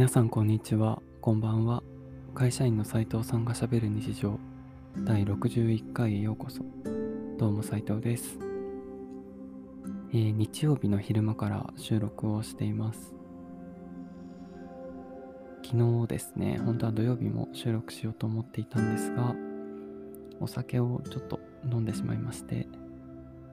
[0.00, 1.82] 皆さんこんにちは、こんばんは。
[2.34, 4.40] 会社員の斉藤さんがしゃべる日常
[5.04, 6.62] 第61回へようこそ。
[7.36, 8.38] どうも斉藤です、
[10.14, 13.14] えー日曜日の昼間から収録をしています。
[15.62, 19.34] 昨日ですね、本当は土曜日も収録しようと思っていたんですが、
[20.40, 21.40] お酒をちょっと
[21.70, 22.68] 飲んでしまいまして、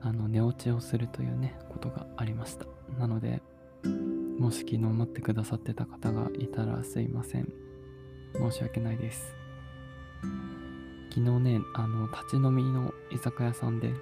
[0.00, 2.64] あの寝落ちをするというね、ことがありました。
[2.98, 3.42] なので、
[4.38, 7.52] もし昨日待ってくださってた方がいたらすいません。
[8.34, 9.34] 申し訳ないです。
[11.10, 13.92] 昨日ね、あの、立ち飲みの居酒屋さんで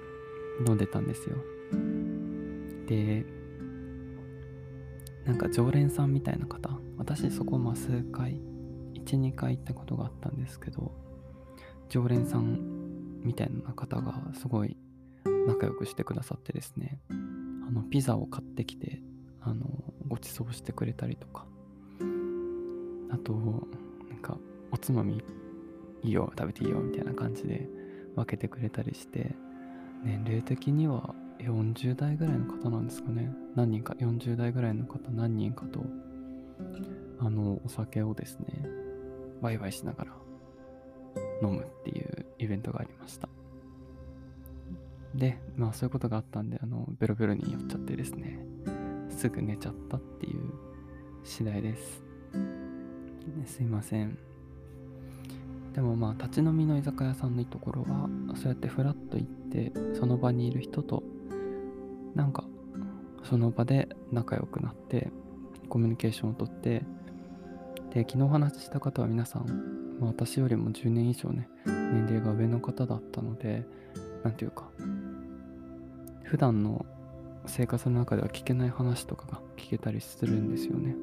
[0.67, 1.37] 飲んでたんですよ。
[2.85, 3.25] で、
[5.25, 8.39] なんか常連さんみたいな方、私そこま数回、
[8.93, 10.91] 1、2回行ったことがあったんですけど、
[11.89, 14.77] 常連さんみたいな方がすごい
[15.47, 16.99] 仲良くしてくださってですね、
[17.67, 19.01] あの、ピザを買ってきて、
[19.41, 19.65] あの、
[20.07, 21.45] ご馳走してくれたりとか、
[23.11, 23.33] あと、
[24.09, 24.37] なんか、
[24.71, 25.23] おつまみ
[26.03, 27.67] いいよ、食べていいよ、みたいな感じで
[28.15, 29.35] 分けてくれたりして、
[30.03, 33.31] 年齢的には40代ぐらいの方なんですかね。
[33.55, 35.83] 何人か、40代ぐらいの方何人かと、
[37.19, 38.65] あの、お酒をですね、
[39.41, 40.11] ワイワイしながら
[41.41, 43.29] 飲むっていうイベントがありました。
[45.15, 48.39] で、まあそういうことがあったんで、あの、ベロベロに酔っちゃってですね、
[49.17, 50.53] すぐ寝ちゃったっていう
[51.23, 52.03] 次第です。
[53.45, 54.15] すいません。
[55.73, 61.01] でもまあ立ち飲みの居酒屋さんのいいところはそうやってフラッと行ってその場にいる人と
[62.13, 62.43] なんか
[63.23, 65.11] その場で仲良くなって
[65.67, 66.83] コミュニケーションをとって
[67.93, 73.65] で昨日お話しした方は皆さん、私よりも10年以上ね年齢が上の方だったので
[74.23, 74.69] なんていうか
[76.23, 76.85] 普段の
[77.47, 80.95] 生活の中では聞けない話とかが聞けたりするんですよね。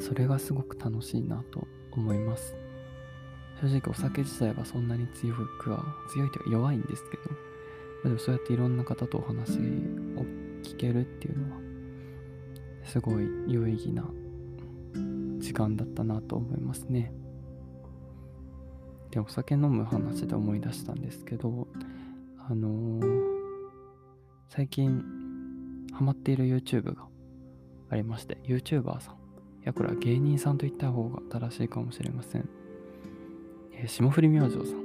[0.00, 2.54] それがすごく楽しいなと思います。
[3.60, 7.22] 正直お酒自体はそんなに強くは強いというか弱いんですけど
[8.04, 9.60] でもそうやっていろんな方とお話を
[10.62, 11.60] 聞けるっていうのは
[12.84, 14.04] すごい有意義な
[15.38, 17.12] 時間だったなと思いますね。
[19.10, 21.66] でお酒飲む話で思い出したんですけど
[22.48, 23.39] あのー
[24.52, 25.04] 最近
[25.92, 27.06] ハマっている YouTube が
[27.88, 29.14] ありまして YouTuber さん
[29.64, 32.48] やこれは芸人さんと言った方が正しいかもしれません、
[33.72, 34.80] えー霜降り明星さん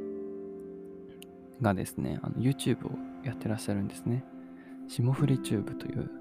[1.62, 2.92] がですねあの YouTube を
[3.24, 4.24] やってらっしゃるんですね。
[4.88, 6.12] 霜降りチューブという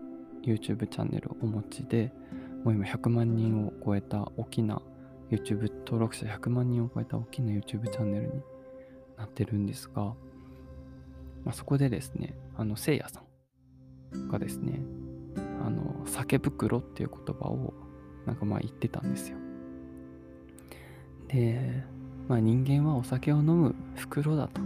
[0.43, 2.13] YouTube チャンネルをお持ちで
[2.65, 4.81] もう今100万人を超えた大きな
[5.31, 8.33] YouTube 登録者100万人を超えた大きな YouTube チャンネルに
[9.19, 10.15] なってるんですが、ま
[11.51, 13.24] あ、そこでですねあのせいやさん
[14.31, 14.81] がですね、
[15.65, 17.75] あの、酒袋っていう言葉を
[18.27, 19.39] なんかまあ言ってたんですよ。
[21.29, 21.85] で、
[22.29, 24.61] まあ人間はお酒を飲む袋だと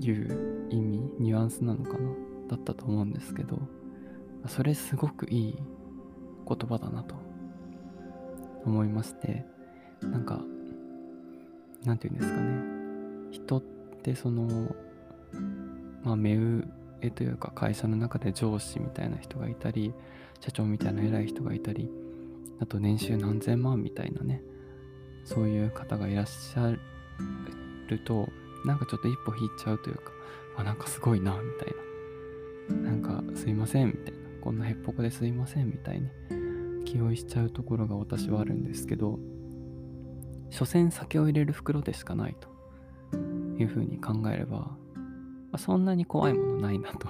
[0.00, 2.10] いう意味、ニュアンスなのかな
[2.48, 3.58] だったと思うんですけど、
[4.46, 5.58] それすごくいい
[6.46, 7.14] 言葉だなと
[8.64, 9.44] 思いまして、
[10.02, 10.40] なんか、
[11.84, 12.78] なんて言うんですかね。
[13.30, 13.62] 人っ
[14.02, 14.74] てその、
[16.02, 16.36] まあ目
[17.02, 19.92] 上というか会社の中で上司みたいな人がいたり
[20.40, 21.90] 社長みたいな偉い人がいたり
[22.60, 24.42] あと年収何千万みたいなね
[25.24, 26.72] そういう方がいらっしゃ
[27.88, 28.28] ると
[28.64, 30.02] なんかちょっと一歩引いちゃうというか
[30.56, 31.88] あなんかすごいなみたいな。
[32.68, 34.18] なんかすいませんみたいな。
[34.40, 36.08] こんなへっぽこですいませんみたいに
[36.84, 39.18] 気負いしちゃうところが私はあるんですけど
[40.50, 43.18] 所詮酒を入れる袋でしかないと
[43.58, 44.77] いうふうに考えればま
[45.52, 47.08] あそんなに怖いものないなと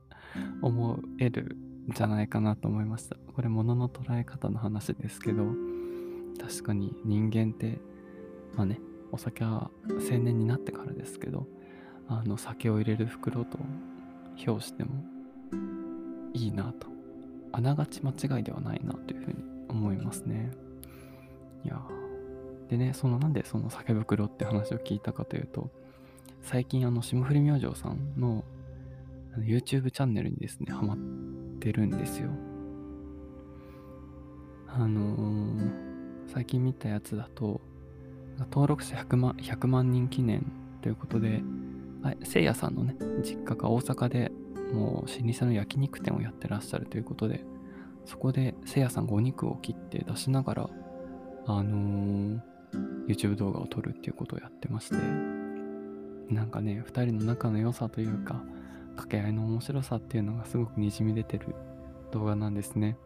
[0.62, 1.56] 思える
[1.90, 3.16] んじゃないかなと思いました。
[3.34, 5.44] これ物の捉え方の話ですけど、
[6.40, 7.78] 確かに人間って、
[8.56, 8.80] まあね、
[9.12, 11.46] お酒は青年になってからですけど、
[12.08, 13.58] あの酒を入れる袋と
[14.36, 15.04] 評しても
[16.32, 16.88] いいなと。
[17.52, 19.36] あながち間違いではないなというふうに
[19.68, 20.50] 思いますね。
[21.64, 21.80] いや
[22.68, 25.70] でね、そのなんでその酒袋って話を聞いたかというと、
[26.46, 28.44] 最近あの霜降り明星さんの
[29.36, 30.96] YouTube チャンネルにですね、ハマっ
[31.58, 32.30] てるんですよ。
[34.68, 35.70] あのー、
[36.32, 37.60] 最近見たやつだと、
[38.38, 40.46] 登録者100万 ,100 万人記念
[40.82, 41.42] ということで、
[42.22, 42.94] せいやさんのね、
[43.24, 44.30] 実家が大阪で
[44.72, 47.44] もう老舗の焼肉店をやってらっしゃるということで、
[48.04, 50.70] そこでせいやさんがお肉を切って出しながら、
[51.46, 55.45] あのー、YouTube 動画を撮るっていうことをやってまして、
[56.30, 58.42] なんかね、2人の仲の良さというか、
[58.96, 61.54] 掛け合いの面白さっていうのがすごくにじみ出てる
[62.12, 62.96] 動画なんですね。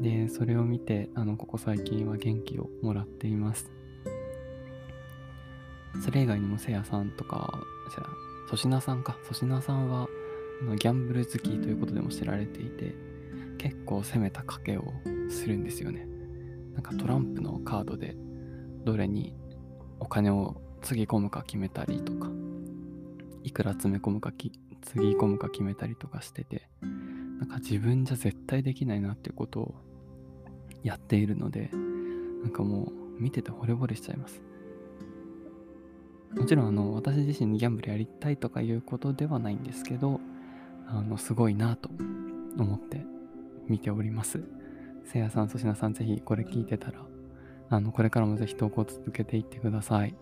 [0.00, 3.70] で、それを見て、あの、ここ最近は元気をもらっています。
[6.04, 7.62] それ以外にもせいやさんとか、
[8.46, 10.08] 粗品さんか、粗品さんは
[10.62, 12.94] あのギャンブル好きということでも知られていて、
[13.58, 14.84] 結構攻めた賭けを
[15.28, 16.06] するんですよね。
[16.74, 18.16] なんかトランプのカードで
[18.84, 19.34] どれに
[19.98, 22.28] お金をつぎ込むか決めたりとか、
[23.42, 26.68] いくら詰め込むかきつぎ込むか決めたりとかしてて、
[27.38, 29.74] なんか自分じゃ絶対できないなっていうことを
[30.82, 31.70] やっているので、
[32.42, 34.40] なんかもう見てて惚れ惚れしちゃいます。
[36.34, 40.20] もちろんあの私自身にギャンブルやりたいとかいうことではないんですけど、
[40.86, 41.90] あのすごいなと
[42.58, 43.04] 思って
[43.68, 44.42] 見ております。
[45.04, 47.04] せいやさん、粗品さん、ぜひこれ聞いてたら、
[47.68, 50.14] あのこれからもぜひ投稿続けていってください。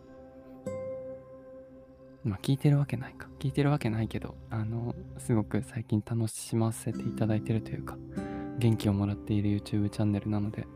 [2.25, 3.29] まあ聞いてるわけないか。
[3.39, 7.97] 聞いてるわけないけど、あの、すごく最近楽しませていただいてるというか、
[8.59, 10.67] 元気をもらっている YouTube チャンネルなので、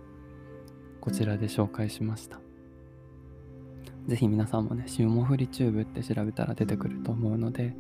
[1.01, 2.39] こちらで紹介しました。
[4.07, 7.75] ぜひ皆さんもね、霜降りチューブって調べたら出てくると思うので、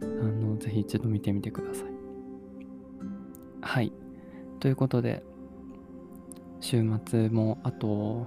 [0.00, 1.86] あの、ぜひ一度見てみてください。
[3.60, 3.92] はい。
[4.60, 5.22] ということで、
[6.60, 8.26] 週末もあと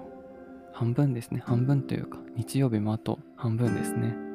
[0.73, 1.41] 半分ですね。
[1.43, 4.26] 半分というか、日曜日もあと半分ですね。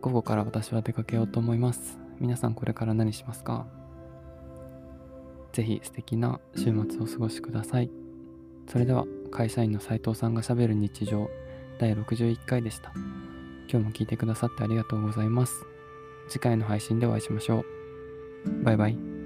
[0.00, 1.98] 午後から私は出かけようと思います。
[2.20, 3.66] 皆さんこれから何しますか？
[5.52, 7.90] ぜひ素敵な週末をお過ごしください。
[8.68, 11.28] それでは会社員の斉藤さんがしゃべる日常
[11.78, 12.92] 第61回でした。
[13.70, 15.64] 今日も聞いてくださってありがとうございます。
[16.28, 17.64] 次回の配信でお会いしましょ
[18.44, 18.64] う。
[18.64, 19.17] バイバイ。